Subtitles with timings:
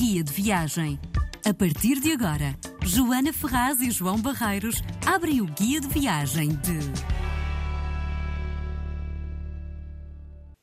[0.00, 0.98] Guia de Viagem.
[1.44, 6.78] A partir de agora, Joana Ferraz e João Barreiros abrem o Guia de Viagem de.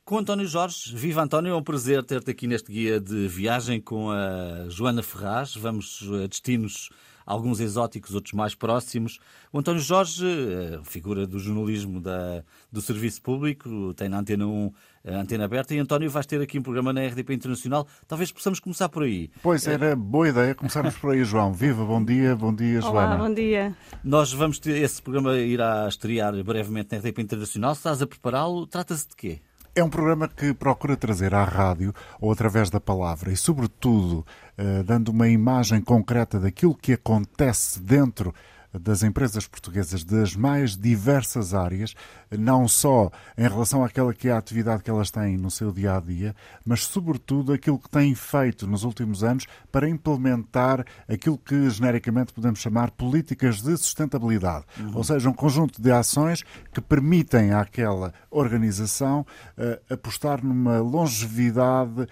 [0.03, 0.91] Com António Jorge.
[0.95, 5.53] Viva António, é um prazer ter-te aqui neste guia de viagem com a Joana Ferraz.
[5.53, 6.89] Vamos a destinos
[7.27, 9.19] alguns exóticos, outros mais próximos.
[9.51, 12.41] O António Jorge, eh, figura do jornalismo da,
[12.71, 14.71] do Serviço Público, tem na Antena 1
[15.05, 15.75] a Antena Aberta.
[15.75, 17.85] E António, vais ter aqui um programa na RDP Internacional.
[18.07, 19.29] Talvez possamos começar por aí.
[19.43, 21.53] Pois, era boa ideia começarmos por aí, João.
[21.53, 23.15] Viva, bom dia, bom dia, Joana.
[23.15, 23.75] Olá, bom dia.
[24.03, 27.73] Nós vamos ter, esse programa irá estrear brevemente na RDP Internacional.
[27.73, 28.65] Estás a prepará-lo?
[28.65, 29.41] Trata-se de quê?
[29.77, 34.25] É um programa que procura trazer à rádio, ou através da palavra, e sobretudo
[34.57, 38.33] eh, dando uma imagem concreta daquilo que acontece dentro
[38.73, 41.93] das empresas portuguesas das mais diversas áreas,
[42.31, 45.95] não só em relação àquela que é a atividade que elas têm no seu dia
[45.95, 46.35] a dia,
[46.65, 52.59] mas sobretudo aquilo que têm feito nos últimos anos para implementar aquilo que genericamente podemos
[52.59, 54.65] chamar políticas de sustentabilidade.
[54.79, 54.91] Uhum.
[54.95, 59.25] Ou seja, um conjunto de ações que permitem àquela organização
[59.57, 62.07] uh, apostar numa longevidade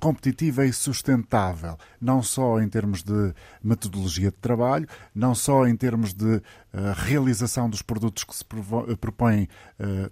[0.00, 6.14] competitiva e sustentável, não só em termos de metodologia de trabalho, não só em termos
[6.14, 6.42] de uh,
[6.96, 9.48] realização dos produtos que se eh, propõem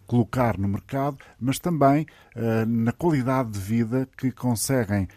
[0.07, 2.07] colocar no mercado, mas também
[2.67, 5.09] na qualidade de vida que conseguem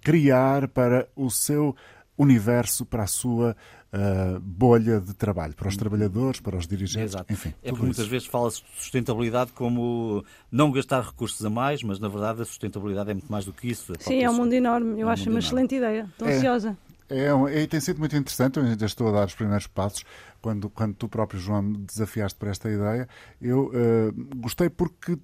[0.00, 1.74] criar para o seu
[2.16, 3.56] universo, para a sua
[3.92, 7.32] uh, bolha de trabalho para os trabalhadores, para os dirigentes, Exato.
[7.32, 7.54] enfim.
[7.62, 12.08] É porque muitas vezes fala-se de sustentabilidade como não gastar recursos a mais, mas na
[12.08, 13.92] verdade a sustentabilidade é muito mais do que isso.
[13.98, 15.00] Sim, é um mundo enorme.
[15.00, 15.46] Eu é um acho uma enorme.
[15.46, 16.08] excelente ideia.
[16.12, 16.36] Estou é.
[16.36, 16.76] ansiosa.
[17.08, 20.04] É, é, tem sido muito interessante, eu ainda estou a dar os primeiros passos,
[20.40, 23.08] quando, quando tu próprio, João, me desafiaste por esta ideia.
[23.42, 25.18] Eu uh, gostei porque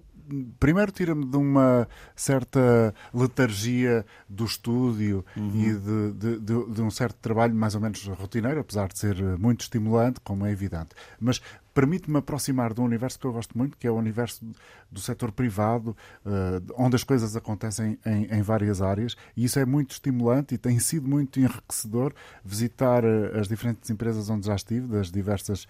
[0.58, 5.52] primeiro tira-me de uma certa letargia do estúdio uhum.
[5.54, 9.16] e de, de, de, de, um certo trabalho mais ou menos rotineiro, apesar de ser
[9.38, 10.90] muito estimulante, como é evidente.
[11.20, 11.40] Mas
[11.76, 14.42] permite-me aproximar de um universo que eu gosto muito, que é o universo
[14.90, 19.66] do setor privado, uh, onde as coisas acontecem em, em, várias áreas, e isso é
[19.66, 24.86] muito estimulante e tem sido muito enriquecedor visitar uh, as diferentes empresas onde já estive,
[24.86, 25.68] das diversas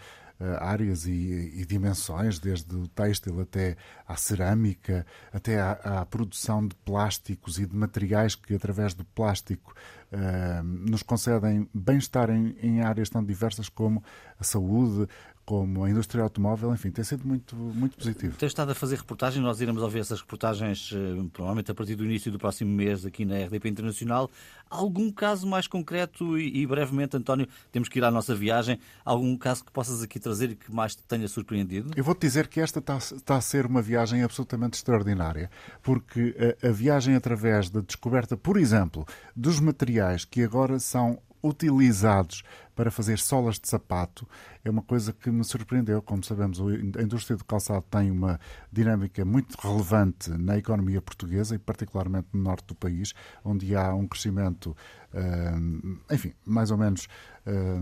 [0.61, 3.77] áreas e, e, dimensões, desde o têxtil até
[4.07, 9.75] à cerâmica, até à, à, produção de plásticos e de materiais que, através do plástico,
[10.13, 14.03] uh, nos concedem bem-estar em, em áreas tão diversas como
[14.39, 15.09] a saúde,
[15.47, 18.37] como a indústria automóvel, enfim, tem sido muito, muito positivo.
[18.37, 22.05] Tem estado a fazer reportagens, nós iremos ouvir essas reportagens eh, provavelmente a partir do
[22.05, 24.29] início do próximo mês aqui na RDP Internacional.
[24.69, 29.37] Algum caso mais concreto e, e brevemente, António, temos que ir à nossa viagem, algum
[29.39, 31.93] caso que possas aqui trazer e que mais te tenha surpreendido?
[31.97, 35.49] Eu vou-te dizer que esta está, está, a ser uma viagem absolutamente extraordinária,
[35.81, 42.43] porque a, a viagem através da descoberta, por exemplo, dos materiais que agora são utilizados
[42.75, 44.29] para fazer solas de sapato
[44.63, 46.03] é uma coisa que me surpreendeu.
[46.03, 48.39] Como sabemos, a indústria do calçado tem uma
[48.71, 54.07] dinâmica muito relevante na economia portuguesa e particularmente no norte do país, onde há um
[54.07, 54.77] crescimento,
[55.15, 55.55] eh,
[56.13, 57.09] enfim, mais ou menos
[57.47, 57.79] eh,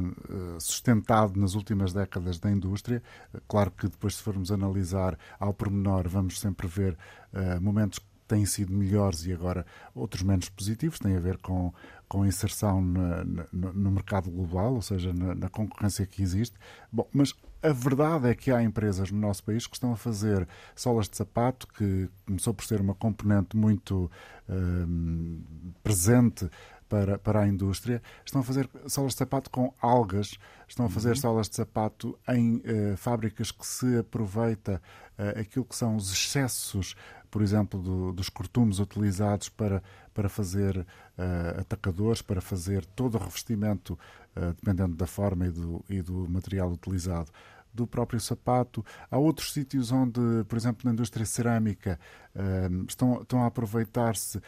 [0.60, 3.02] sustentado nas últimas décadas da indústria.
[3.48, 6.96] Claro que depois, se formos analisar ao pormenor, vamos sempre ver
[7.32, 11.72] eh, momentos que têm sido melhores e agora outros menos positivos, têm a ver com
[12.14, 16.56] com a inserção na, na, no mercado global, ou seja, na, na, concorrência que existe.
[16.92, 20.46] Bom, mas a verdade é que há empresas no nosso país que estão a fazer
[20.76, 24.08] solas de sapato, que começou por ser uma componente muito
[24.48, 25.42] hum,
[25.82, 26.48] presente
[26.88, 30.38] para, para a indústria, estão a fazer solas de sapato com algas,
[30.68, 31.16] estão a fazer uhum.
[31.16, 34.80] solas de sapato em uh, fábricas que se aproveita
[35.18, 36.94] uh, aquilo que são os excessos
[37.34, 39.82] por exemplo, do, dos cortumes utilizados para,
[40.14, 43.98] para fazer uh, atacadores, para fazer todo o revestimento,
[44.36, 47.30] uh, dependendo da forma e do, e do material utilizado,
[47.72, 48.84] do próprio sapato.
[49.10, 51.98] Há outros sítios onde, por exemplo, na indústria cerâmica,
[52.34, 54.40] uh, estão, estão a aproveitar-se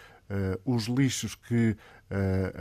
[0.65, 1.77] os lixos que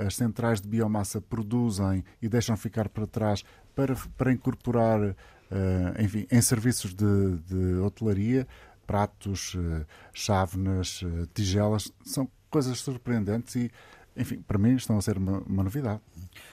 [0.06, 3.44] as centrais de biomassa produzem e deixam ficar para trás
[3.74, 5.16] para, para incorporar,
[6.00, 8.48] enfim, em serviços de, de hotelaria
[8.86, 9.58] pratos,
[10.14, 11.04] chávenas,
[11.34, 13.70] tigelas, são coisas surpreendentes e,
[14.16, 16.00] enfim, para mim estão a ser uma, uma, novidade.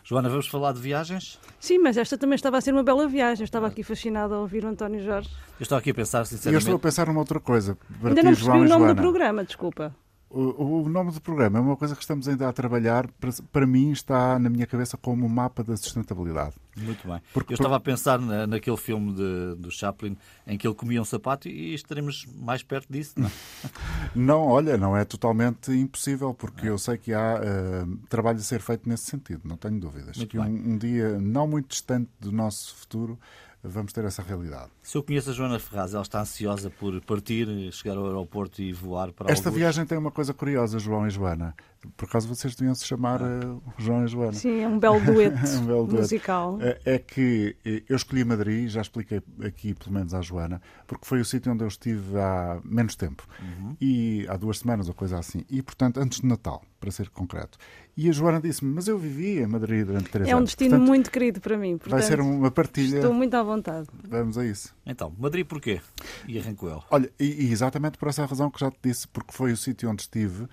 [0.02, 1.38] Joana, vamos falar de viagens?
[1.60, 3.44] Sim, mas esta também estava a ser uma bela viagem.
[3.44, 5.30] Estava aqui fascinada a ouvir o António Jorge.
[5.60, 6.54] Eu estou aqui a pensar, sinceramente...
[6.54, 7.78] Eu estou a pensar numa outra coisa.
[8.02, 9.94] Ainda ti, não percebi João o nome do programa, desculpa.
[10.34, 13.06] O, o, nome do programa é uma coisa que estamos ainda a trabalhar.
[13.20, 16.54] Para, para mim, está na minha cabeça como um mapa da sustentabilidade.
[16.74, 17.20] Muito bem.
[17.34, 21.02] Porque, Eu estava a pensar na, naquele filme de, do Chaplin em que ele comia
[21.02, 23.30] um sapato e estaremos mais perto disso, não é?
[24.16, 26.70] não, olha, não é totalmente impossível, porque é.
[26.70, 30.16] eu sei que há uh, trabalho a ser feito nesse sentido, não tenho dúvidas.
[30.16, 33.18] Muito que um, um dia não muito distante do nosso futuro
[33.62, 34.70] vamos ter essa realidade.
[34.82, 38.72] Se eu conheço a Joana Ferraz, ela está ansiosa por partir, chegar ao aeroporto e
[38.72, 41.54] voar para Esta viagem tem uma coisa curiosa, João e Joana.
[41.96, 44.32] Por acaso vocês deviam se chamar uh, João e Joana.
[44.32, 46.58] Sim, é um belo dueto um belo musical.
[46.60, 51.04] É, é, que eh, eu escolhi Madrid, já expliquei aqui pelo menos à Joana, porque
[51.04, 53.26] foi o sítio onde eu estive há menos tempo.
[53.40, 53.76] Uhum.
[53.80, 55.44] E há duas semanas ou coisa assim.
[55.50, 57.58] E, portanto, antes de Natal, para ser concreto.
[57.96, 60.32] E a Joana disse-me, mas eu vivi em Madrid durante três anos.
[60.32, 61.78] É um destino portanto, muito querido para mim.
[61.78, 62.96] Portanto, vai ser uma partilha.
[62.96, 63.88] Estou muito à vontade.
[64.08, 64.74] Vamos a isso.
[64.84, 65.80] Então, Madrid porquê?
[66.26, 66.82] E arranco eu.
[66.90, 69.90] Olha, e, e, exatamente por essa razão que já te disse, porque foi o sítio
[69.90, 70.48] onde estive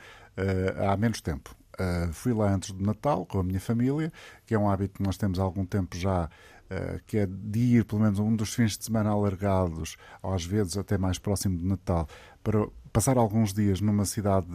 [0.87, 1.55] há menos tempo.
[1.79, 4.11] Uh, fui lá antes do Natal com a minha família,
[4.45, 7.59] que é um hábito que nós temos há algum tempo já, uh, que é de
[7.59, 11.65] ir pelo menos um dos fins de semana alargados, às vezes até mais próximo do
[11.65, 12.05] Natal,
[12.43, 14.49] para passar alguns dias numa cidade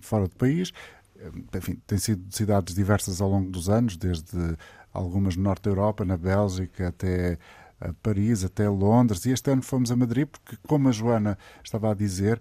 [0.00, 0.72] fora do país.
[1.54, 4.56] Enfim, tem sido cidades diversas ao longo dos anos, desde
[4.92, 7.38] algumas no norte da Europa, na Bélgica, até
[7.80, 11.90] a Paris, até Londres, e este ano fomos a Madrid, porque, como a Joana estava
[11.90, 12.40] a dizer,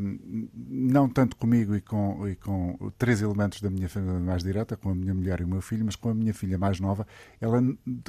[0.00, 4.76] hum, não tanto comigo e com, e com três elementos da minha família mais direta,
[4.76, 7.06] com a minha mulher e o meu filho, mas com a minha filha mais nova,
[7.40, 7.62] ela,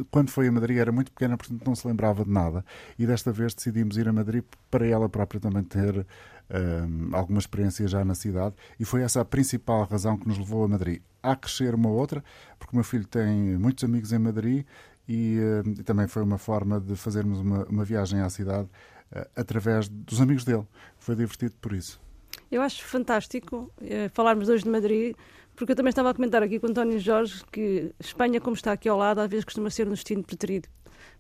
[0.09, 2.65] quando foi a Madrid, era muito pequena, portanto não se lembrava de nada,
[2.97, 6.05] e desta vez decidimos ir a Madrid para ela própria também ter
[6.49, 10.63] um, alguma experiência já na cidade, e foi essa a principal razão que nos levou
[10.63, 11.01] a Madrid.
[11.21, 12.23] Há crescer uma outra,
[12.59, 14.65] porque o meu filho tem muitos amigos em Madrid
[15.07, 18.67] e, uh, também foi uma forma de fazermos uma, uma viagem à cidade
[19.11, 20.65] uh, através dos amigos dele.
[20.97, 21.99] Foi divertido por isso.
[22.51, 25.15] Eu acho fantástico uh, falarmos hoje de Madrid,
[25.55, 28.89] porque eu também estava a comentar aqui com António Jorge que Espanha, como está aqui
[28.89, 30.67] ao lado, às vezes costuma ser um destino preferido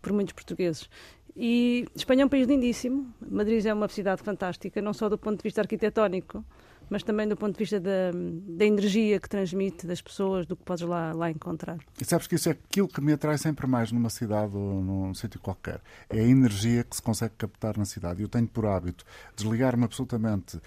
[0.01, 0.89] por muitos portugueses.
[1.35, 3.13] E Espanha é um país lindíssimo.
[3.29, 6.45] Madrid é uma cidade fantástica, não só do ponto de vista arquitetónico,
[6.89, 10.63] mas também do ponto de vista da, da energia que transmite das pessoas, do que
[10.63, 11.77] podes lá, lá encontrar.
[11.99, 15.13] E sabes que isso é aquilo que me atrai sempre mais numa cidade ou num
[15.13, 15.81] sítio qualquer.
[16.09, 18.21] É a energia que se consegue captar na cidade.
[18.21, 19.05] Eu tenho por hábito
[19.35, 20.59] desligar-me absolutamente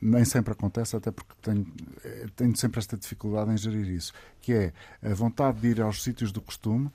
[0.00, 1.66] nem sempre acontece, até porque tenho,
[2.02, 4.72] eh, tenho sempre esta dificuldade em gerir isso, que é
[5.02, 6.90] a vontade de ir aos sítios do costume,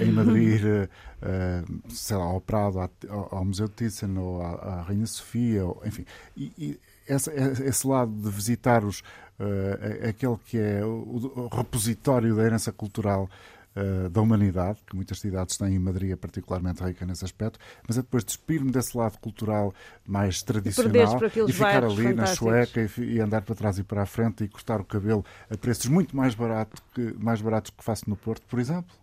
[0.00, 2.78] em Madrid, uh, sei lá, ao Prado,
[3.08, 6.04] ao, Museu de Thyssen, ou à, à Rainha Sofia, ou, enfim.
[6.36, 10.88] E, e esse, esse, lado de visitar os, uh, aquele que é o,
[11.36, 13.28] o, repositório da herança cultural
[13.76, 17.98] uh, da humanidade, que muitas cidades têm, e Madrid é particularmente rica nesse aspecto, mas
[17.98, 19.74] é depois despir-me desse lado cultural
[20.06, 24.06] mais tradicional e, ficar ali na sueca e, e, andar para trás e para a
[24.06, 28.08] frente e cortar o cabelo a preços muito mais, barato que, mais baratos que faço
[28.08, 28.94] no Porto, por exemplo.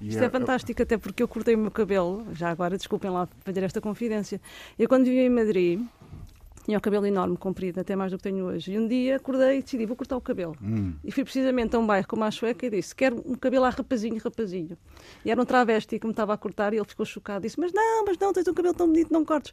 [0.00, 3.28] Isto é, é fantástico, até porque eu cortei o meu cabelo, já agora, desculpem lá
[3.40, 4.40] fazer esta confidência.
[4.78, 5.80] Eu, quando vivia em Madrid,
[6.64, 8.72] tinha o cabelo enorme, comprido, até mais do que tenho hoje.
[8.72, 10.56] E um dia acordei e decidi, vou cortar o cabelo.
[10.62, 10.94] Hum.
[11.04, 13.70] E fui precisamente a um bairro como a Sueca e disse, quero um cabelo a
[13.70, 14.76] rapazinho, rapazinho.
[15.24, 17.42] E era um travesti que me estava a cortar e ele ficou chocado.
[17.42, 19.52] Disse, mas não, mas não, tens um cabelo tão bonito, não cortes.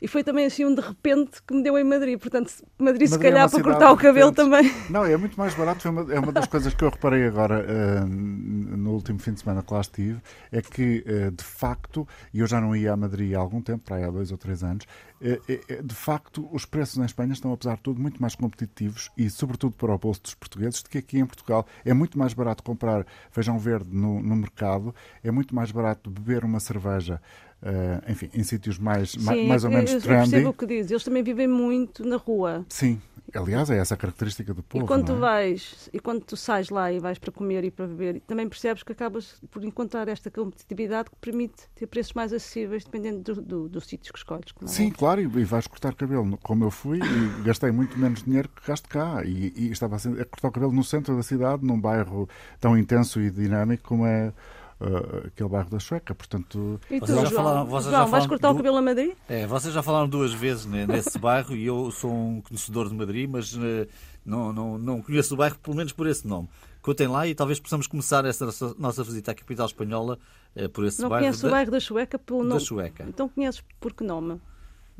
[0.00, 2.18] E foi também assim um de repente que me deu em Madrid.
[2.18, 4.72] Portanto, Madrid, Madrid se é calhar é para cortar o cabelo também.
[4.88, 5.88] Não, é muito mais barato.
[5.88, 9.62] Uma, é uma das coisas que eu reparei agora uh, no último fim de semana
[9.62, 10.20] que lá estive.
[10.52, 13.84] É que, uh, de facto, e eu já não ia a Madrid há algum tempo,
[13.84, 14.86] para aí há dois ou três anos,
[15.20, 19.28] uh, de facto, os preços em Espanha estão, apesar de tudo, muito mais competitivos e,
[19.28, 21.66] sobretudo, para o bolso dos portugueses, do que aqui em Portugal.
[21.84, 26.44] É muito mais barato comprar feijão verde no, no mercado, é muito mais barato beber
[26.44, 27.20] uma cerveja
[27.62, 30.24] uh, enfim, em sítios mais, Sim, mais, mais ou menos eu, trendy.
[30.24, 30.90] Eu percebo o que diz.
[30.90, 32.64] Eles também vivem muito na rua.
[32.68, 33.00] Sim,
[33.34, 34.84] aliás, é essa a característica do povo.
[34.84, 35.14] E quando é?
[35.14, 38.48] tu vais, e quando tu sais lá e vais para comer e para beber, também
[38.48, 43.42] percebes que acabas por encontrar esta competitividade que permite ter preços mais acessíveis dependendo do,
[43.42, 44.52] do, dos sítios que escolhes.
[44.62, 48.48] É Sim, claro, e, vais cortar cabelo como eu fui e gastei muito menos dinheiro
[48.48, 49.22] que gasto cá.
[49.24, 52.28] E, e estava a cortar o cabelo no centro da cidade, num bairro
[52.60, 54.32] tão intenso e dinâmico como é
[54.80, 56.14] uh, aquele bairro da Sueca.
[56.14, 59.12] Portanto, e tu, vocês já falaram, vocês João, já vais cortar o cabelo a Madrid?
[59.28, 63.28] É, vocês já falaram duas vezes nesse bairro e eu sou um conhecedor de Madrid,
[63.28, 63.86] mas uh,
[64.24, 66.48] não, não, não conheço o bairro, pelo menos por esse nome.
[66.80, 68.46] Contem lá e talvez possamos começar essa
[68.78, 70.18] nossa visita à capital espanhola
[70.56, 71.24] uh, por esse não bairro.
[71.24, 72.54] Não conheces o bairro da Sueca pelo nome?
[72.54, 73.04] Da Sueca.
[73.08, 74.40] Então conheces por que nome?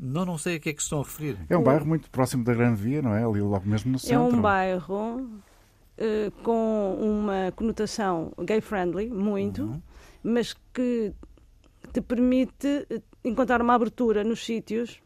[0.01, 1.37] Não, não sei a que é que estão a referir.
[1.49, 3.21] É um bairro muito próximo da Grande Via, não é?
[3.21, 4.15] Ali logo mesmo no centro.
[4.15, 5.29] É um bairro
[5.99, 9.63] uh, com uma conotação gay-friendly, muito.
[9.63, 9.81] Uhum
[10.23, 11.13] mas que
[11.93, 12.87] te permite
[13.23, 15.01] encontrar uma abertura nos sítios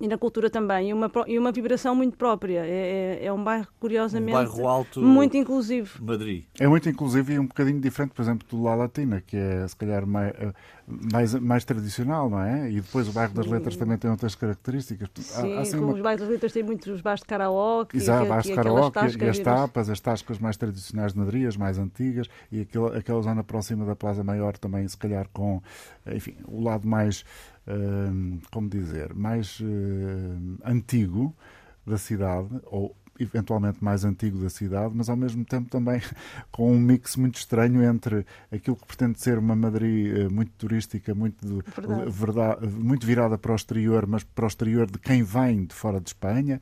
[0.00, 2.64] e na cultura também, e uma, e uma vibração muito própria.
[2.64, 5.98] É, é, é um bairro, curiosamente, um bairro alto, muito inclusivo.
[6.02, 6.44] Madrid.
[6.58, 9.76] É muito inclusivo e um bocadinho diferente, por exemplo, do La Latina, que é se
[9.76, 10.52] calhar mais, eh,
[10.86, 12.70] mais, mais tradicional, não é?
[12.70, 15.08] E depois o bairro das letras também tem outras características.
[15.16, 15.92] Sim, há, assim uma...
[15.92, 17.96] os bairros das letras têm muitos bairros de karaoke.
[17.96, 21.78] Exato, bairros de karaoke e as tapas, as tascas mais tradicionais de Madrid, as mais
[21.78, 25.60] antigas, e aquela, aquela zona próxima da Plaza Maior também, se calhar, com,
[26.06, 27.24] enfim, o lado mais
[28.50, 29.58] como dizer, mais
[30.64, 31.34] antigo
[31.86, 36.00] da cidade, ou eventualmente mais antigo da cidade, mas ao mesmo tempo também
[36.52, 41.14] com um mix muito estranho entre aquilo que pretende ser uma Madrid uh, muito turística,
[41.14, 41.64] muito,
[42.08, 42.66] verdade.
[42.68, 46.10] muito virada para o exterior, mas para o exterior de quem vem de fora de
[46.10, 46.60] Espanha,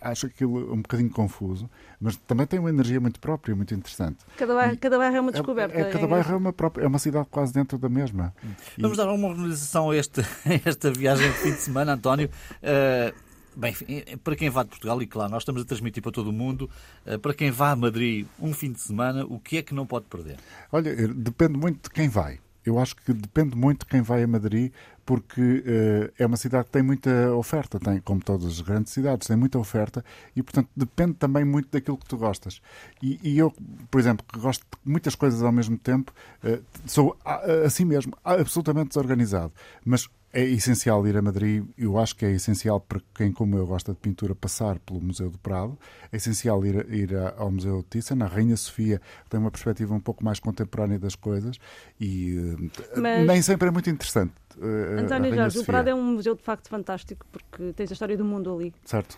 [0.00, 1.68] acho aquilo um bocadinho confuso,
[2.00, 4.18] mas também tem uma energia muito própria, muito interessante.
[4.36, 5.76] Cada bairro, cada bairro é uma descoberta.
[5.76, 8.34] É, é cada bairro é uma, própria, é uma cidade quase dentro da mesma.
[8.78, 9.00] Vamos e...
[9.00, 12.30] dar uma organização a, este, a esta viagem de fim de semana, António.
[12.62, 13.26] Uh,
[13.56, 13.74] Bem,
[14.22, 16.68] para quem vá de Portugal, e claro, nós estamos a transmitir para todo o mundo,
[17.06, 19.86] eh, para quem vá a Madrid um fim de semana, o que é que não
[19.86, 20.36] pode perder?
[20.70, 22.38] Olha, depende muito de quem vai.
[22.66, 24.72] Eu acho que depende muito de quem vai a Madrid,
[25.06, 29.28] porque uh, é uma cidade que tem muita oferta, tem, como todas as grandes cidades,
[29.28, 30.04] tem muita oferta
[30.34, 32.60] e, portanto, depende também muito daquilo que tu gostas.
[33.00, 33.54] E, e eu,
[33.88, 36.12] por exemplo, que gosto de muitas coisas ao mesmo tempo,
[36.44, 37.16] uh, sou
[37.64, 39.52] assim mesmo, absolutamente desorganizado.
[39.84, 43.66] Mas é essencial ir a Madrid, eu acho que é essencial para quem, como eu,
[43.66, 45.78] gosta de pintura, passar pelo Museu do Prado.
[46.12, 48.22] É essencial ir, ir ao Museu de Thyssen.
[48.22, 49.00] A Rainha Sofia
[49.30, 51.56] tem uma perspectiva um pouco mais contemporânea das coisas
[51.98, 52.36] e
[52.94, 53.26] eh, Mas...
[53.26, 54.34] nem sempre é muito interessante.
[54.58, 58.16] Uh, António Jorge, o Prado é um museu de facto fantástico porque tens a história
[58.16, 58.74] do mundo ali.
[58.84, 59.16] Certo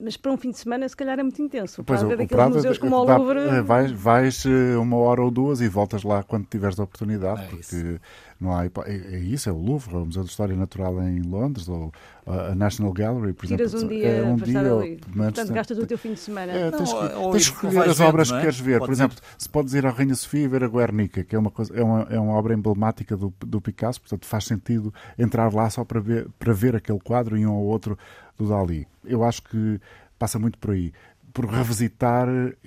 [0.00, 1.84] mas para um fim de semana se calhar é muito intenso.
[1.84, 3.38] Pois, para ver aqueles museus como o Louvre...
[3.38, 4.44] Eh, vais, vais
[4.80, 8.00] uma hora ou duas e voltas lá quando tiveres a oportunidade, é porque isso.
[8.40, 8.64] não há...
[8.64, 11.92] É, é, isso, é o Louvre, é o Museu de História Natural em Londres, ou
[12.26, 13.86] a National Gallery, por Tiras exemplo.
[13.86, 15.00] um dia é um dia, ali.
[15.12, 16.52] Portanto, gastas o teu fim de semana.
[16.52, 18.40] É, tens, não, que, tens que escolher as obras que é?
[18.40, 18.78] queres ver.
[18.78, 19.24] Pode por exemplo, ser.
[19.38, 21.82] se podes ir à Rainha Sofia e ver a Guernica, que é uma, coisa, é
[21.82, 26.00] uma, é uma obra emblemática do, do Picasso, portanto faz sentido entrar lá só para
[26.00, 27.98] ver, para ver aquele quadro e um ou outro
[28.42, 28.86] do Dali.
[29.04, 29.80] Eu acho que
[30.18, 30.92] passa muito por aí.
[31.32, 32.26] Por revisitar,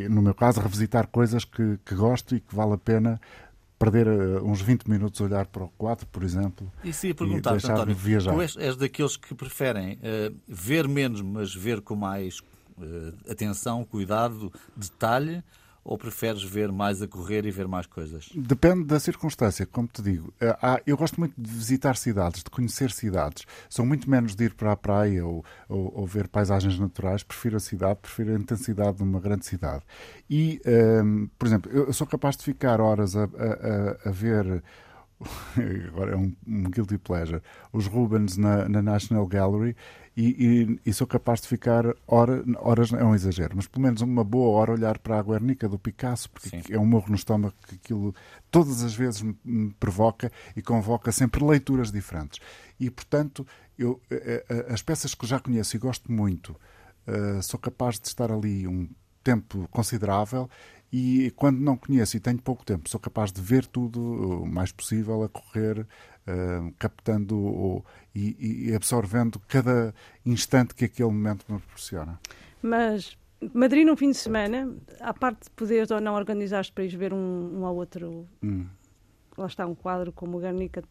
[0.09, 3.19] no meu caso, revisitar coisas que, que gosto e que vale a pena
[3.77, 6.71] perder uh, uns 20 minutos a olhar para o quadro, por exemplo.
[6.83, 8.33] E se ia perguntar, e António, viajar.
[8.33, 12.39] tu és, és daqueles que preferem uh, ver menos, mas ver com mais
[12.77, 15.43] uh, atenção, cuidado, detalhe,
[15.83, 18.29] ou preferes ver mais a correr e ver mais coisas?
[18.33, 20.33] Depende da circunstância, como te digo.
[20.39, 23.45] Eh, eu gosto muito de visitar cidades, de conhecer cidades.
[23.69, 27.23] Sou muito menos de ir para a praia ou, ou, ou ver paisagens naturais.
[27.23, 29.83] Prefiro a cidade, prefiro a intensidade de uma grande cidade.
[30.29, 34.63] E, ehm, por exemplo, eu sou capaz de ficar horas a, a, a ver
[35.87, 39.75] agora é um, um, guilty pleasure, os Rubens na, na National Gallery
[40.15, 44.01] e, e, e, sou capaz de ficar hora, horas, é um exagero, mas pelo menos
[44.01, 46.61] uma boa hora olhar para a Guernica do Picasso, porque Sim.
[46.69, 48.13] é um morro no estômago que aquilo
[48.51, 52.39] todas as vezes me, me provoca e convoca sempre leituras diferentes.
[52.79, 53.45] E, portanto,
[53.77, 53.99] eu,
[54.69, 56.55] as peças que já conheço e gosto muito,
[57.07, 58.87] uh, sou capaz de estar ali um
[59.23, 60.49] tempo considerável
[60.91, 64.71] e quando não conheço e tenho pouco tempo, sou capaz de ver tudo o mais
[64.71, 65.87] possível a correr,
[66.27, 69.93] uh, captando o, e, e, absorvendo cada
[70.25, 72.19] instante que aquele momento me proporciona.
[72.61, 73.17] Mas
[73.53, 77.13] Madrid num fim de semana, à parte de poderes ou não organizar-te para ir ver
[77.13, 78.65] um, um ao outro, hum.
[79.37, 80.83] lá está um quadro como o Guernica,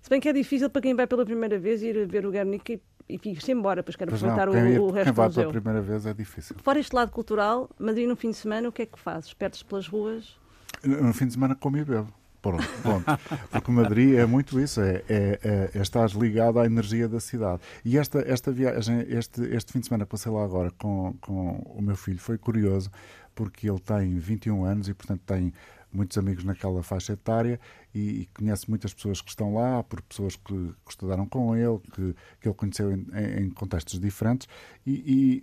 [0.00, 2.72] se bem que é difícil para quem vai pela primeira vez ir ver o Guernica
[2.72, 5.42] e e fico-se embora, pois quero aproveitar o, ir, o resto quem vai do museu.
[5.42, 6.56] pela primeira vez é difícil.
[6.62, 9.34] Fora este lado cultural, Madrid no fim de semana, o que é que fazes?
[9.34, 10.38] Perdes pelas ruas?
[10.82, 12.12] No fim de semana como e bebo.
[12.44, 13.04] Pronto, pronto.
[13.50, 17.62] Porque Madrid é muito isso, é, é, é, é estás ligado à energia da cidade.
[17.82, 21.80] E esta, esta viagem, este, este fim de semana passei lá agora com, com o
[21.80, 22.90] meu filho foi curioso,
[23.34, 25.54] porque ele tem 21 anos e, portanto, tem
[25.90, 27.58] muitos amigos naquela faixa etária
[27.94, 30.52] e, e conhece muitas pessoas que estão lá, por pessoas que,
[30.84, 33.06] que estudaram com ele, que, que ele conheceu em,
[33.40, 34.46] em contextos diferentes
[34.84, 34.92] e,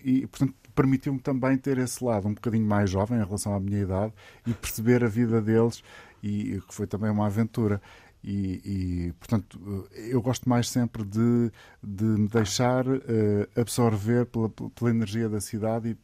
[0.03, 3.59] e, e portanto, permitiu-me também ter esse lado um bocadinho mais jovem em relação à
[3.59, 4.13] minha idade
[4.45, 5.81] e perceber a vida deles
[6.21, 7.81] e que foi também uma aventura.
[8.23, 11.51] E, e, portanto eu gosto mais sempre de,
[11.81, 12.99] de me deixar uh,
[13.55, 15.97] absorver pela, pela energia da cidade e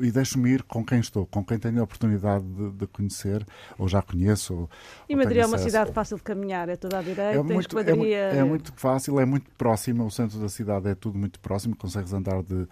[0.00, 3.46] e deixo-me ir com quem estou, com quem tenho a oportunidade de, de conhecer,
[3.78, 4.54] ou já conheço.
[4.54, 4.70] Ou,
[5.08, 8.38] e Madrid é uma cidade fácil de caminhar, é toda à direita, é muito, é,
[8.38, 12.12] é, muito fácil, é muito próxima, o centro da cidade é tudo muito próximo, consegues
[12.12, 12.66] andar de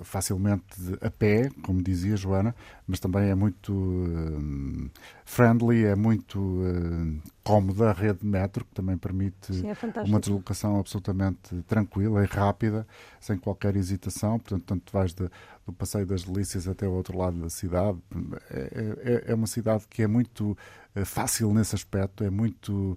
[0.00, 0.64] facilmente
[1.00, 2.54] a pé, como dizia Joana,
[2.86, 4.90] mas também é muito uh,
[5.24, 10.20] friendly, é muito uh, cómoda a rede de metro, que também permite Sim, é uma
[10.20, 12.86] deslocação absolutamente tranquila e rápida,
[13.20, 14.38] sem qualquer hesitação.
[14.38, 15.28] Portanto, tanto vais de,
[15.66, 17.98] do Passeio das Delícias até o outro lado da cidade.
[18.50, 20.56] É, é, é uma cidade que é muito
[20.94, 22.96] uh, fácil nesse aspecto, é muito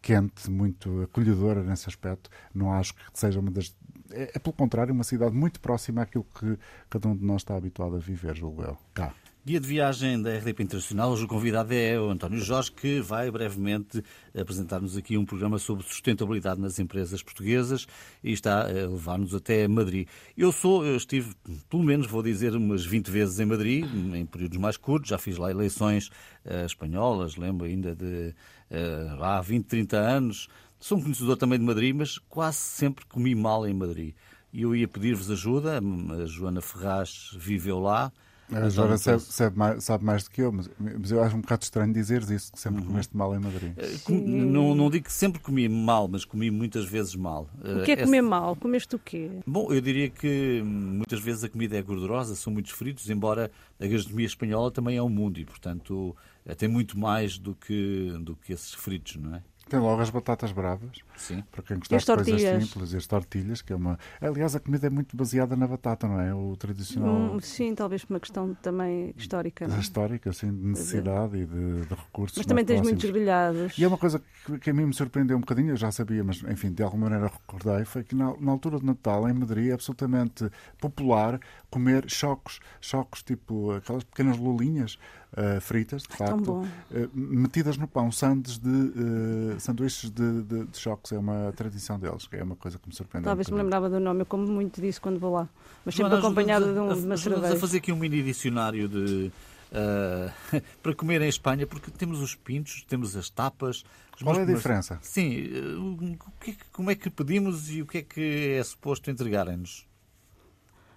[0.00, 2.30] quente, muito acolhedora nesse aspecto.
[2.54, 3.76] Não acho que seja uma das
[4.12, 6.58] é, é, pelo contrário, uma cidade muito próxima àquilo que
[6.88, 8.76] cada um de nós está habituado a viver, julgo eu.
[8.94, 9.14] Cá.
[9.46, 14.02] De viagem da RDP Internacional, hoje o convidado é o António Jorge, que vai brevemente
[14.36, 17.86] apresentar-nos aqui um programa sobre sustentabilidade nas empresas portuguesas
[18.24, 20.08] e está a levar-nos até Madrid.
[20.36, 21.32] Eu sou, eu estive,
[21.70, 23.86] pelo menos vou dizer, umas 20 vezes em Madrid,
[24.16, 26.08] em períodos mais curtos, já fiz lá eleições
[26.44, 28.34] uh, espanholas, lembro ainda de
[28.68, 30.48] uh, há 20, 30 anos,
[30.78, 34.14] Sou um conhecedor também de Madrid, mas quase sempre comi mal em Madrid.
[34.52, 38.12] E eu ia pedir-vos ajuda, a Joana Ferraz viveu lá.
[38.52, 41.40] A Joana sabe, sabe, mais, sabe, mais, do que eu, mas, mas, eu acho um
[41.40, 42.86] bocado estranho dizer isso, que sempre uhum.
[42.86, 43.72] comeste mal em Madrid.
[43.76, 47.50] Eh, não, não, digo que sempre comi mal, mas comi muitas vezes mal.
[47.58, 48.54] O que é, é comer mal?
[48.54, 49.30] Comeste o quê?
[49.44, 53.86] Bom, eu diria que muitas vezes a comida é gordurosa, são muitos fritos, embora a
[53.86, 58.36] gastronomia espanhola também é um mundo e, portanto, eh, tem muito mais do que, do
[58.36, 59.42] que esses fritos, não é?
[59.68, 61.42] Tem logo as batatas bravas, Sim.
[61.50, 63.98] para quem gostar de coisas simples, e as tortilhas, que é uma.
[64.20, 66.32] Aliás, a comida é muito baseada na batata, não é?
[66.32, 67.12] O tradicional.
[67.12, 69.66] Hum, sim, talvez por uma questão também histórica.
[69.66, 69.74] Não?
[69.74, 69.80] É?
[69.80, 72.38] Histórica, sim, de necessidade e de, de, recursos.
[72.38, 73.02] Mas também tens próximos.
[73.02, 73.76] muitos grelhados.
[73.76, 76.22] E é uma coisa que, que, a mim me surpreendeu um bocadinho, eu já sabia,
[76.22, 79.70] mas enfim, de alguma maneira recordei, foi que na, na altura de Natal, em Madrid,
[79.70, 80.48] é absolutamente
[80.80, 84.96] popular comer chocos, chocos tipo aquelas pequenas lulinhas
[85.32, 86.66] uh, fritas, de facto, uh,
[87.14, 92.26] metidas no pão, sandes de, uh, sanduíches de, de, de, choques, é uma tradição deles,
[92.26, 93.28] que é uma coisa que me surpreendeu.
[93.28, 95.48] Talvez um me lembrava do nome, eu como muito disso quando vou lá,
[95.84, 97.54] mas sempre Joana, acompanhado de, um, de uma cerveja.
[97.54, 99.32] a fazer aqui um mini dicionário de...
[99.66, 103.84] Uh, para comer em Espanha, porque temos os pintos, temos as tapas.
[104.22, 104.98] Qual é a diferença?
[105.02, 109.84] Sim, uh, que, como é que pedimos e o que é que é suposto entregarem-nos?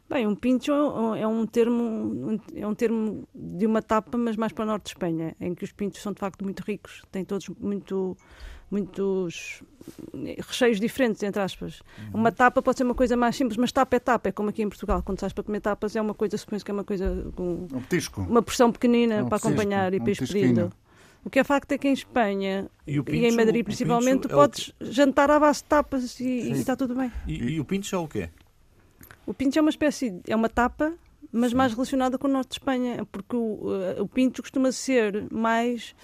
[0.09, 4.63] Bem, um pincho é um termo é um termo de uma tapa, mas mais para
[4.63, 7.47] o norte de Espanha, em que os pinchos são de facto muito ricos, têm todos
[7.59, 8.17] muito
[8.71, 9.63] muitos
[10.47, 11.81] recheios diferentes, entre aspas.
[11.97, 12.21] Uhum.
[12.21, 14.61] Uma tapa pode ser uma coisa mais simples, mas tapa é tapa, é como aqui
[14.61, 17.31] em Portugal, quando estás para comer tapas é uma coisa, suponho que é uma coisa
[17.35, 18.21] com um petisco.
[18.21, 20.69] uma porção pequenina é um para acompanhar um e para ir
[21.23, 24.29] O que é facto é que em Espanha e, pincho, e em Madrid principalmente é
[24.29, 27.11] podes é jantar à base de tapas e, e, está tudo bem.
[27.27, 28.29] E, e o pincho é o quê?
[29.29, 30.91] O pincho é uma espécie, é uma tapa,
[31.31, 31.57] mas Sim.
[31.57, 33.59] mais relacionada com o norte de Espanha, porque o,
[33.99, 35.95] o pincho costuma ser mais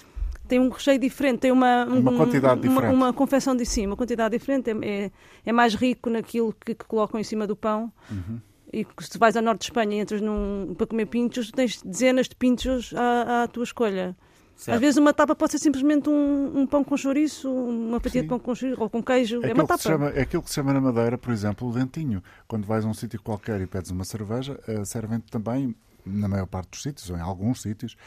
[0.47, 2.93] tem um recheio diferente, tem uma, uma um, quantidade diferente.
[2.93, 5.11] Uma, uma confecção de cima, uma quantidade diferente, é, é,
[5.43, 7.91] é mais rico naquilo que, que, colocam em cima do pão.
[8.11, 8.39] Uhum.
[8.71, 12.29] E se vais ao norte de Espanha e entras num, para comer pinchos, tens dezenas
[12.29, 14.15] de pinchos à, à tua escolha.
[14.55, 14.75] Certo.
[14.75, 18.27] Às vezes uma tapa pode ser simplesmente um, um pão com chouriço, uma fatia de
[18.27, 19.43] pão com chouriço ou com queijo.
[19.43, 19.83] É, é uma tapa.
[19.83, 22.23] Chama, aquilo que se chama na Madeira, por exemplo, o dentinho.
[22.47, 26.47] Quando vais a um sítio qualquer e pedes uma cerveja, uh, servem-te também, na maior
[26.47, 27.97] parte dos sítios, ou em alguns sítios,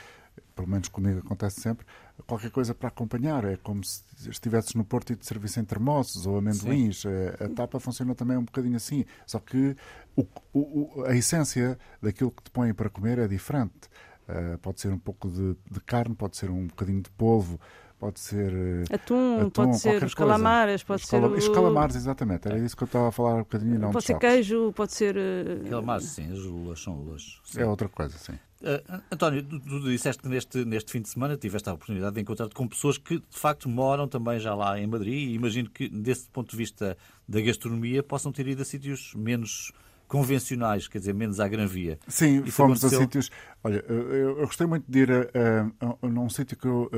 [0.54, 1.86] pelo menos comigo acontece sempre,
[2.26, 3.44] qualquer coisa para acompanhar.
[3.44, 7.02] É como se estivesses no Porto e te servissem termossos ou amendoins.
[7.02, 7.08] Sim.
[7.08, 9.04] Eh, a tapa funciona também um bocadinho assim.
[9.26, 9.76] Só que
[10.16, 13.88] o, o, a essência daquilo que te põem para comer é diferente.
[14.28, 17.58] Uh, pode ser um pouco de, de, carne, pode ser um bocadinho de polvo,
[17.98, 21.32] pode ser uh, atum, atum, pode ser os calamares, pode os ser o...
[21.32, 22.46] os calamares, exatamente.
[22.46, 23.78] Era isso que eu estava a falar um bocadinho.
[23.78, 24.30] Não pode ser choques.
[24.30, 25.70] queijo, pode ser uh...
[25.70, 27.40] calamares, sim, as lulas são lulas.
[27.56, 28.34] É outra coisa, sim.
[28.60, 32.20] Uh, António, tu, tu, disseste que neste, neste fim de semana tiveste a oportunidade de
[32.20, 35.88] encontrar-te com pessoas que de facto moram também já lá em Madrid e imagino que,
[35.88, 39.72] desse ponto de vista da gastronomia, possam ter ido a sítios menos
[40.08, 41.98] convencionais, quer dizer, menos à Gran Via.
[42.08, 42.98] Sim, Isso fomos aconteceu...
[42.98, 43.30] a sítios.
[43.62, 45.20] Olha, eu, eu, gostei muito de ir a,
[45.80, 46.90] a, a, num sítio que eu.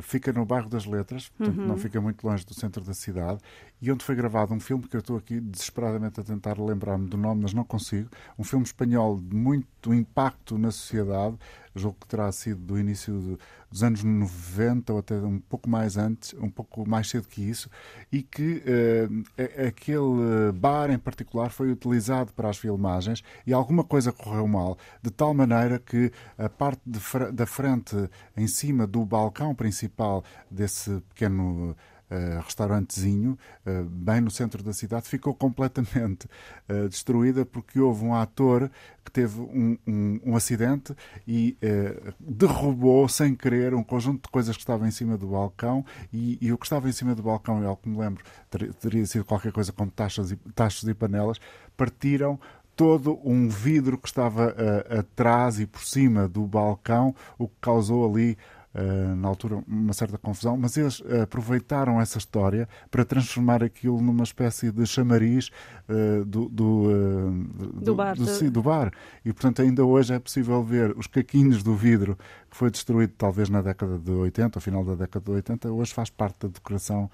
[0.00, 1.66] fica no bairro das Letras, portanto uhum.
[1.66, 3.40] não fica muito longe do centro da cidade,
[3.80, 7.16] e onde foi gravado um filme que eu estou aqui desesperadamente a tentar lembrar-me do
[7.16, 8.10] nome, mas não consigo.
[8.38, 11.36] Um filme espanhol de muito impacto na sociedade,
[11.74, 13.38] julgo que terá sido do início de,
[13.70, 17.70] dos anos 90 ou até um pouco mais antes, um pouco mais cedo que isso,
[18.10, 24.10] e que uh, aquele bar em particular foi utilizado para as filmagens e alguma coisa
[24.10, 26.82] correu mal, de tal maneira que a parte
[27.32, 27.94] da frente
[28.36, 31.76] em cima do balcão principal desse pequeno
[32.10, 36.26] uh, restaurantezinho, uh, bem no centro da cidade, ficou completamente
[36.68, 38.70] uh, destruída porque houve um ator
[39.04, 40.94] que teve um, um, um acidente
[41.26, 41.56] e
[42.20, 46.52] derrubou sem querer um conjunto de coisas que estava em cima do balcão e, e
[46.52, 49.24] o que estava em cima do balcão, é algo que me lembro, ter, teria sido
[49.24, 51.40] qualquer coisa como taxas e, taxas e panelas,
[51.74, 52.38] partiram
[52.78, 58.08] todo um vidro que estava uh, atrás e por cima do balcão, o que causou
[58.08, 58.38] ali
[58.74, 64.22] Uh, na altura uma certa confusão, mas eles aproveitaram essa história para transformar aquilo numa
[64.22, 65.50] espécie de chamariz
[65.88, 68.14] uh, do, do, uh, do, do, bar.
[68.14, 68.92] Do, sim, do, bar.
[69.24, 72.18] E, portanto, ainda hoje é possível ver os caquinhos do vidro
[72.50, 75.94] que foi destruído talvez na década de 80, ao final da década de 80, hoje
[75.94, 77.10] faz parte da decoração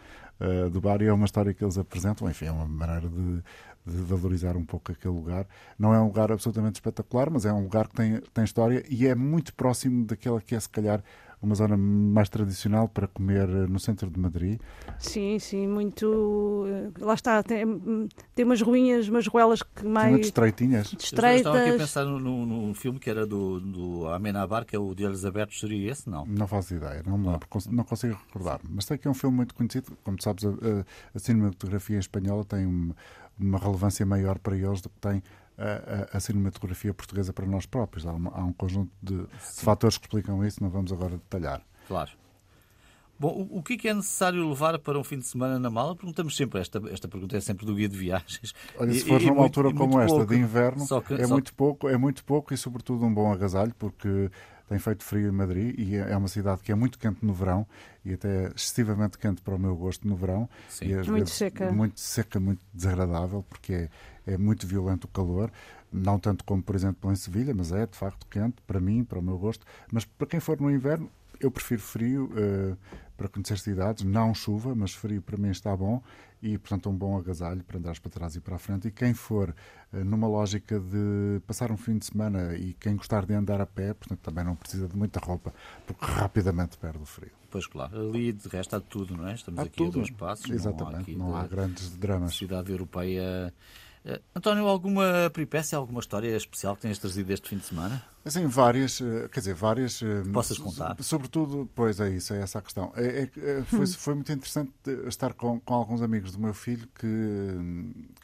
[0.73, 2.29] do bar e é uma história que eles apresentam.
[2.29, 3.43] Enfim, é uma maneira de,
[3.87, 5.47] de valorizar um pouco aquele lugar.
[5.79, 9.07] Não é um lugar absolutamente espetacular, mas é um lugar que tem, tem história e
[9.07, 11.03] é muito próximo daquela que é, se calhar,
[11.45, 14.59] uma zona mais tradicional para comer no centro de Madrid.
[14.99, 16.65] Sim, sim, muito.
[16.67, 17.65] Eh, lá está, tem,
[18.35, 20.11] tem umas ruínas, umas ruelas que mais.
[20.11, 20.93] Muito estreitinhas.
[20.93, 21.39] Estreitas.
[21.39, 24.95] estava aqui a pensar num, num filme que era do, do Amenabar, que é o
[24.95, 26.09] de Olhos Abertos, seria esse?
[26.09, 26.25] Não.
[26.27, 28.61] Não faço ideia, não me lembro, não consigo recordar.
[28.69, 29.97] Mas sei que é um filme muito conhecido.
[30.03, 30.51] Como sabes, a,
[31.15, 32.95] a cinematografia espanhola tem uma,
[33.39, 35.23] uma relevância maior para eles do que tem
[35.57, 38.07] a, a, a, cinematografia portuguesa para nós próprios.
[38.07, 41.63] Há, uma, há um conjunto de, de, fatores que explicam isso, não vamos agora detalhar.
[41.87, 42.11] Claro.
[43.19, 45.95] Bom, o, o que é necessário levar para um fim de semana na mala?
[45.95, 48.53] Perguntamos sempre, esta, esta pergunta é sempre do guia de viagens.
[48.77, 51.97] Olha, se for numa altura como esta, pouco, de inverno, que, é, muito pouco, é
[51.97, 54.31] muito pouco e sobretudo um bom agasalho, porque
[54.69, 57.33] tem feito frio em Madrid e é, é uma cidade que é muito quente no
[57.33, 57.67] verão
[58.05, 60.49] e até excessivamente quente para o meu gosto no verão.
[60.69, 60.87] Sim.
[60.87, 61.73] E, muito vezes, seca.
[61.73, 63.91] Muito seca, muito desagradável, porque é,
[64.27, 65.51] é muito violento o calor.
[65.93, 69.19] Não tanto como, por exemplo, em Sevilha, mas é de facto quente para mim, para
[69.19, 69.65] o meu gosto.
[69.93, 72.77] Mas para quem for no inverno, eu prefiro frio uh,
[73.17, 76.03] para conhecer cidades, não chuva, mas frio para mim está bom
[76.45, 78.89] e, portanto, um bom agasalho para andares para trás e para a frente.
[78.89, 79.55] E quem for
[79.93, 83.67] uh, numa lógica de passar um fim de semana e quem gostar de andar a
[83.67, 85.55] pé, portanto, também não precisa de muita roupa,
[85.87, 87.33] porque rapidamente perde o frio.
[87.51, 89.35] Pois claro, ali de resto há tudo, não é?
[89.35, 89.89] Estamos há aqui tudo.
[89.89, 90.51] a dois passos.
[90.51, 92.37] Exatamente, não há, não há grandes dramas.
[92.37, 93.55] Cidade europeia
[94.05, 98.03] Uh, António, alguma peripécia, alguma história especial que tenhas trazido este fim de semana?
[98.27, 100.01] Sim, várias, eh, quer dizer, várias.
[100.03, 100.97] Eh, Possas contar?
[101.03, 102.91] Sobretudo, pois é isso, é essa a questão.
[102.97, 104.73] É, é, foi, foi, muito interessante
[105.07, 107.07] estar com, com, alguns amigos do meu filho que,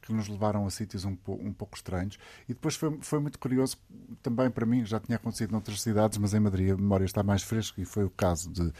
[0.03, 3.77] que nos levaram a sítios um, um pouco estranhos e depois foi, foi muito curioso
[4.23, 7.43] também para mim, já tinha acontecido noutras cidades, mas em Madrid a memória está mais
[7.43, 8.73] fresca e foi o caso de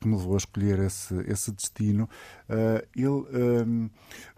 [0.00, 2.08] que me levou a escolher esse, esse destino.
[2.48, 3.90] Uh, ele,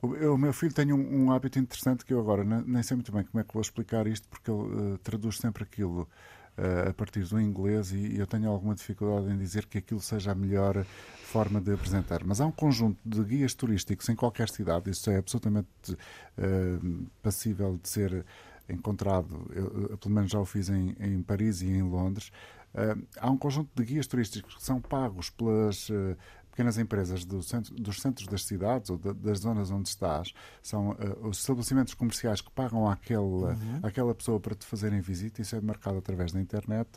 [0.03, 3.13] eh, o, meu filho tem um, um, hábito interessante que eu agora nem sei muito
[3.13, 6.09] bem como é que vou explicar isto, porque ele traduz sempre aquilo.
[6.53, 10.33] Uh, a partir do inglês e eu tenho alguma dificuldade em dizer que aquilo seja
[10.33, 12.23] a melhor forma de apresentar.
[12.27, 17.81] Mas há um conjunto de guias turísticos em qualquer cidade, isso é absolutamente uh, passível
[17.83, 18.27] de ser
[18.69, 19.51] encontrado.
[19.53, 22.31] Eu, pelo menos já o fiz em, em Paris e em Londres.
[22.73, 26.17] Uh, há um conjunto de guias turísticos que são pagos pelas uh,
[26.51, 30.33] pequenas empresas do centro, dos centros das cidades ou da, das zonas onde estás.
[30.63, 33.81] São uh, os estabelecimentos comerciais que pagam àquele, uhum.
[33.83, 35.43] àquela pessoa para te fazerem visita.
[35.43, 36.89] Isso é marcado através da internet.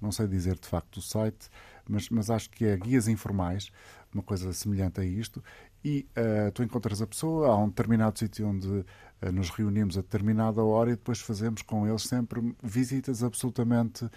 [0.00, 1.50] Não sei dizer de facto o site,
[1.88, 3.72] mas, mas acho que é guias informais,
[4.12, 5.42] uma coisa semelhante a isto.
[5.84, 6.06] E
[6.54, 8.86] tu encontras a pessoa, há um determinado sítio onde
[9.32, 14.10] nos reunimos a determinada hora e depois fazemos com eles sempre visitas absolutamente uh,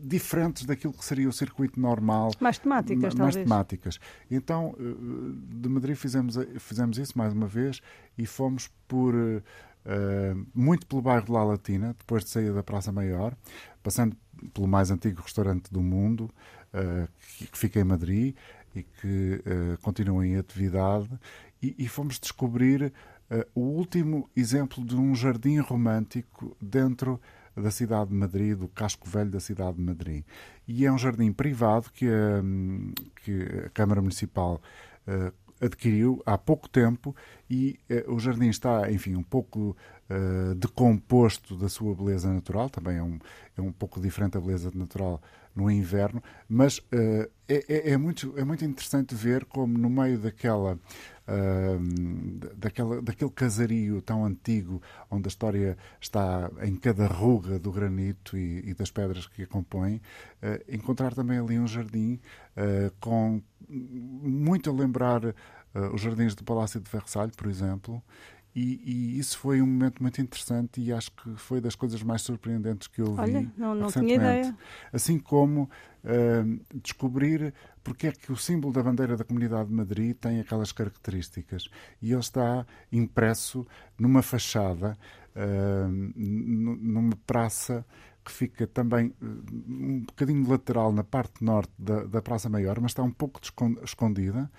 [0.00, 2.30] diferentes daquilo que seria o circuito normal.
[2.40, 3.36] Mais temáticas, mais talvez.
[3.36, 4.00] temáticas.
[4.30, 7.80] Então, uh, de Madrid fizemos, fizemos isso mais uma vez
[8.16, 9.14] e fomos por.
[9.14, 13.34] Uh, muito pelo bairro de La Latina, depois de sair da Praça Maior,
[13.82, 14.14] passando
[14.52, 16.30] pelo mais antigo restaurante do mundo,
[17.36, 18.34] que, que, fica em Madrid
[18.74, 19.42] e que
[19.82, 21.08] continua em atividade,
[21.62, 22.92] e, e fomos descobrir
[23.30, 27.20] uh, o último exemplo de um jardim romântico dentro
[27.56, 30.24] da cidade de Madrid, do casco velho da cidade de Madrid.
[30.66, 32.42] E é um jardim privado que a,
[33.22, 34.62] que a Câmara Municipal
[35.06, 35.32] uh,
[35.64, 37.14] adquiriu há pouco tempo
[37.50, 39.76] e uh, o jardim está, enfim, um pouco
[40.08, 43.18] uh, decomposto da sua beleza natural, também é um,
[43.58, 45.20] é um pouco diferente a beleza natural
[45.54, 50.78] no inverno, mas uh, é, é, muito, é muito interessante ver como no meio daquela
[52.56, 58.70] daquela, daquele casario tão antigo, onde a história está em cada ruga do granito e,
[58.70, 59.96] e das pedras que a compõem,
[60.42, 62.18] uh, encontrar também ali um jardim
[62.56, 65.34] uh, com muito a lembrar uh,
[65.94, 68.02] os jardins do Palácio de Versalhes, por exemplo,
[68.54, 72.22] e, e, isso foi um momento muito interessante e acho que foi das coisas mais
[72.22, 73.20] surpreendentes que eu vi.
[73.20, 74.56] Olha, não, não tinha ideia.
[74.92, 75.70] Assim como
[76.04, 80.72] uh, descobrir porque é que o símbolo da bandeira da Comunidade de Madrid tem aquelas
[80.72, 81.68] características.
[82.02, 84.98] E ele está impresso numa fachada,
[85.36, 87.86] uh, numa praça
[88.24, 92.90] que fica também uh, um bocadinho lateral na parte norte da, da Praça Maior, mas
[92.90, 93.40] está um pouco
[93.84, 94.50] escondida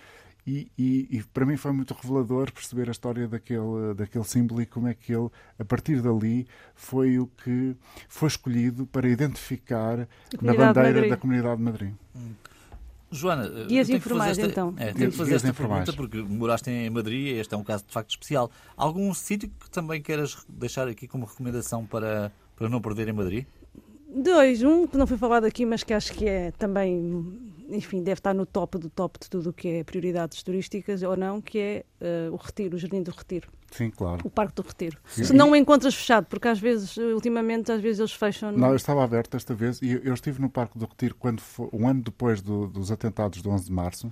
[0.46, 4.66] E, e, e, para mim foi muito revelador perceber a história daquele, daquele símbolo e
[4.66, 7.76] como é que ele, a partir dali, foi o que
[8.10, 10.08] foi escolhido para identificar
[10.42, 11.94] na bandeira da Comunidade de Madrid.
[12.16, 12.34] Hum.
[13.12, 14.74] Joana, guias informais, esta, então.
[14.78, 17.84] É, tenho que fazer esta pergunta porque moraste em Madrid e este é um caso
[17.86, 18.50] de facto especial.
[18.76, 23.46] Algum sítio que também queiras deixar aqui como recomendação para, para não perder em Madrid?
[24.16, 24.64] Dois.
[24.64, 28.34] Um que não foi falado aqui, mas que acho que é também, enfim, deve estar
[28.34, 31.86] no top do top de tudo o que é prioridades turísticas ou não, que é
[32.02, 33.50] uh, o Retiro, o Jardim do Retiro.
[33.72, 34.22] Sim, claro.
[34.24, 34.98] O Parque do Retiro.
[35.08, 35.24] Sim.
[35.24, 38.52] Se não o encontras fechado, porque às vezes, ultimamente, às vezes eles fecham.
[38.52, 41.70] Não, eu estava aberto esta vez e eu estive no Parque do Retiro quando foi,
[41.72, 44.12] um ano depois do, dos atentados do 11 de março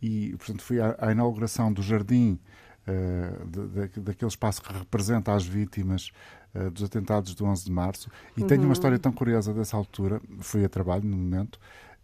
[0.00, 2.38] e, portanto, fui à, à inauguração do jardim.
[2.84, 6.10] Uh, de, de, daquele espaço que representa as vítimas
[6.52, 8.10] uh, dos atentados do 11 de março.
[8.36, 8.46] E uhum.
[8.48, 10.20] tenho uma história tão curiosa dessa altura.
[10.40, 11.60] Fui a trabalho no momento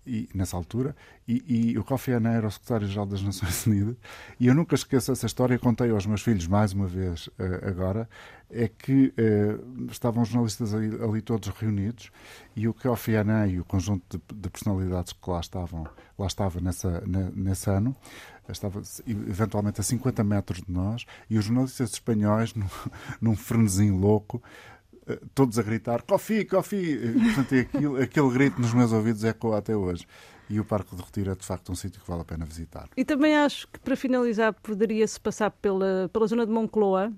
[0.08, 3.96] e, nessa altura, e, e o Kofi Annan era o secretário-geral das Nações Unidas,
[4.40, 8.08] e eu nunca esqueço essa história, contei aos meus filhos mais uma vez uh, agora,
[8.50, 12.10] é que uh, estavam os jornalistas ali, ali, todos reunidos,
[12.56, 15.86] e o Kofi Annan e o conjunto de, de personalidades que lá estavam,
[16.18, 17.02] lá estava nessa,
[17.34, 17.94] nesse ano,
[18.48, 22.68] estava eventualmente a 50 metros de nós, e os jornalistas espanhóis, num,
[23.20, 24.42] num frenesim louco,
[25.34, 26.98] todos a gritar Coffee, Coffee!
[27.12, 30.06] Portanto, aquilo, aquele grito nos meus ouvidos ecoa até hoje.
[30.50, 32.88] E o Parque de Retiro é de facto um sítio que vale a pena visitar.
[32.96, 37.12] E também acho que para finalizar poderia-se passar pela, pela zona de Moncloa.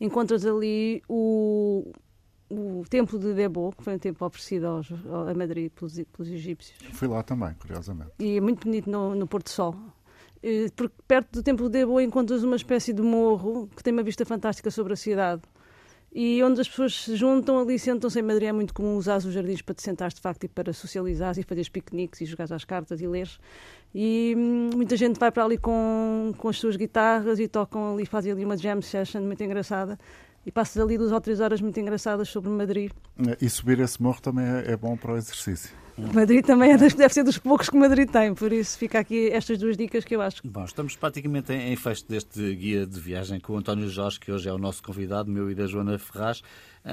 [0.00, 1.92] Encontras ali o,
[2.50, 6.76] o templo de Debo, que foi um templo oferecido aos, a Madrid pelos, pelos egípcios.
[6.92, 8.10] Fui lá também, curiosamente.
[8.18, 9.76] E é muito bonito no, no Porto Sol.
[10.76, 14.26] Porque perto do templo de Debo encontras uma espécie de morro que tem uma vista
[14.26, 15.42] fantástica sobre a cidade
[16.14, 19.32] e onde as pessoas se juntam ali, sentam-se em Madrid, é muito comum usar os
[19.32, 22.64] jardins para te sentares de facto e para socializar e fazer piqueniques e jogar às
[22.64, 23.28] cartas e ler.
[23.92, 28.06] E hum, muita gente vai para ali com, com as suas guitarras e tocam ali,
[28.06, 29.98] fazem ali uma jam session muito engraçada
[30.46, 32.90] e passas ali duas ou três horas muito engraçadas sobre Madrid.
[33.40, 35.70] E subir esse morro também é, é bom para o exercício.
[35.96, 39.58] Madrid também é deve ser dos poucos que Madrid tem, por isso fica aqui estas
[39.58, 40.42] duas dicas que eu acho.
[40.44, 44.32] Bom, estamos praticamente em, em fecho deste guia de viagem com o António Jorge, que
[44.32, 46.42] hoje é o nosso convidado, meu e da Joana Ferraz.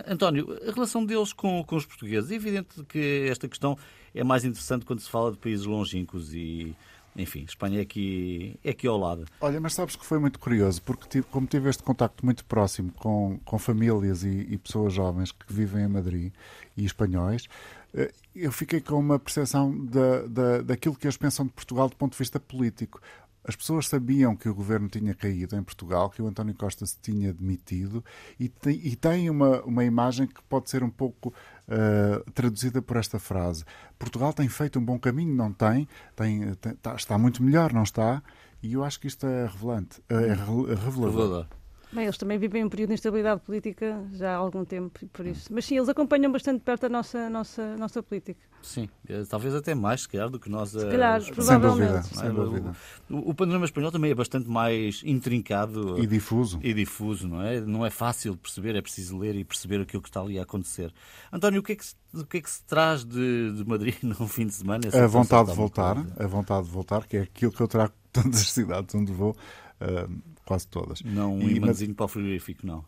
[0.08, 3.76] António, a relação deles com, com os portugueses, é evidente que esta questão
[4.14, 6.76] é mais interessante quando se fala de países longínquos e
[7.16, 9.26] enfim, Espanha é aqui, é aqui ao lado.
[9.40, 12.92] Olha, mas sabes que foi muito curioso, porque tive, como tive este contacto muito próximo
[12.94, 16.32] com, com famílias e, e, pessoas jovens que vivem em Madrid
[16.78, 17.48] e espanhóis,
[17.94, 21.96] eh, eu fiquei com uma percepção da, da, daquilo que eles pensam de Portugal do
[21.96, 23.02] ponto de vista político.
[23.44, 26.98] As pessoas sabiam que o governo tinha caído em Portugal, que o António Costa se
[27.00, 28.04] tinha demitido
[28.40, 31.34] e tem, e tem uma, uma imagem que pode ser um pouco
[31.68, 33.64] uh, traduzida por esta frase.
[33.98, 35.88] Portugal tem feito um bom caminho, não tem?
[36.16, 38.22] tem, tem está, está, muito melhor, não está?
[38.62, 41.10] E eu acho que isto é revelante, é revelador.
[41.10, 41.61] revelador.
[41.94, 45.54] Bem, eles também vivem um período de instabilidade política já há algum tempo, por isso.
[45.54, 48.40] Mas sim, eles acompanham bastante perto a nossa, nossa, nossa política.
[48.62, 50.70] Sim, eh, talvez até mais, se calhar, do que nós.
[50.70, 52.08] Se calhar, uh, provavelmente.
[52.08, 52.76] Sem dúvida, sem dúvida.
[53.10, 56.60] O, o, panorama espanhol também é bastante mais intrincado e difuso.
[56.64, 57.60] E difuso, não é?
[57.60, 60.44] Não é fácil de perceber, é preciso ler e perceber aquilo que está ali a
[60.44, 60.94] acontecer.
[61.32, 63.96] António, o que é que se, o que é que se traz de, de Madrid
[64.04, 64.82] num fim de semana?
[64.94, 68.22] a vontade de voltar, a vontade de voltar, que é aquilo que eu trago de
[68.22, 69.36] todas as cidades onde vou.
[69.82, 71.02] Uh, quase todas.
[71.02, 72.86] Não um imãzinho para o frigorífico, não.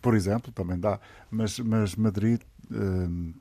[0.00, 0.98] Por exemplo, também dá.
[1.30, 3.34] Mas, mas Madrid uh,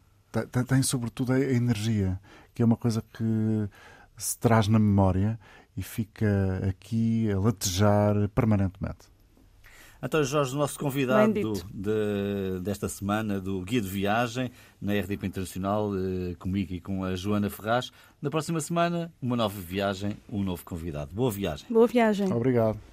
[0.52, 2.20] tem, tem, sobretudo a energia,
[2.54, 3.70] que é uma coisa que
[4.18, 5.40] se traz na memória
[5.76, 9.08] e fica aqui a latejar permanentemente.
[10.02, 16.36] António Jorge, nosso convidado de, desta semana do Guia de Viagem na RDP Internacional, eh,
[16.38, 17.92] comigo e com a Joana Ferraz.
[18.22, 21.14] Na próxima semana, uma nova viagem, um novo convidado.
[21.14, 21.66] Boa viagem.
[21.70, 22.32] Boa viagem.
[22.32, 22.80] Obrigado.